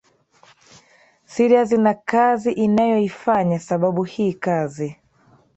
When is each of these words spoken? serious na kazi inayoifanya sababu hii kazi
serious 1.25 1.71
na 1.71 1.93
kazi 1.93 2.51
inayoifanya 2.51 3.59
sababu 3.59 4.03
hii 4.03 4.33
kazi 4.33 4.95